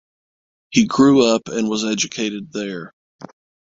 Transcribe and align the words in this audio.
He 0.71 0.85
grew 0.87 1.23
up 1.27 1.43
and 1.45 1.69
was 1.69 1.85
educated 1.85 2.51
there. 2.51 2.91